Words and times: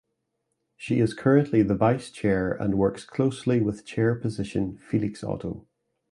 She 0.77 0.99
is 0.99 1.13
currently 1.13 1.61
the 1.61 1.75
Vice 1.75 2.09
Chair 2.09 2.53
and 2.53 2.73
works 2.79 3.05
closely 3.05 3.61
with 3.61 3.85
Chair 3.85 4.15
position 4.15 4.79
Felix 4.79 5.23
Otto. 5.23 5.67